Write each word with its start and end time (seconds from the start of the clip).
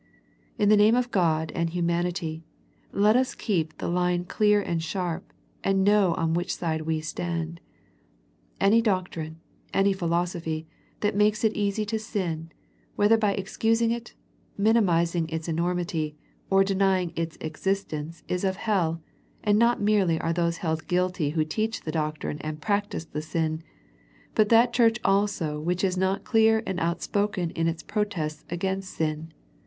In 0.57 0.69
the 0.69 0.77
name 0.77 0.95
of 0.95 1.11
God 1.11 1.51
and 1.53 1.69
humanity, 1.69 2.43
let 2.91 3.15
us 3.15 3.35
keep 3.35 3.77
the 3.77 3.87
line 3.87 4.25
clear 4.25 4.59
and 4.59 4.81
sharp, 4.81 5.31
and 5.63 5.83
know 5.83 6.15
on 6.15 6.33
which 6.33 6.55
side 6.55 6.81
we 6.81 7.01
stand. 7.01 7.61
Any 8.59 8.81
doctrine, 8.81 9.39
any 9.75 9.93
philosophy, 9.93 10.65
that 11.01 11.15
makes 11.15 11.43
it 11.43 11.53
easy 11.53 11.85
to 11.85 11.99
sin, 11.99 12.51
whether 12.95 13.15
by 13.15 13.33
excusing 13.33 13.91
it, 13.91 14.15
minimizing 14.57 15.29
its 15.29 15.47
enormity, 15.47 16.15
or 16.49 16.63
de 16.63 16.73
nying 16.73 17.13
its 17.15 17.37
existence 17.39 18.23
is 18.27 18.43
of 18.43 18.55
hell, 18.55 19.03
and 19.43 19.59
not 19.59 19.79
merely 19.83 20.19
are 20.19 20.33
those 20.33 20.57
held 20.65 20.87
guilty 20.87 21.29
who 21.29 21.45
teach 21.45 21.81
the 21.81 21.91
doctrine 21.91 22.39
and 22.39 22.59
practise 22.59 23.05
the 23.05 23.21
sin, 23.21 23.61
but 24.33 24.49
that 24.49 24.73
church 24.73 24.97
also 25.05 25.59
which 25.59 25.83
is 25.83 25.95
not 25.95 26.23
clear 26.23 26.63
and 26.65 26.79
outspoken 26.79 27.51
in 27.51 27.67
its 27.67 27.83
protests 27.83 28.43
against 28.49 28.95
sin. 28.95 29.31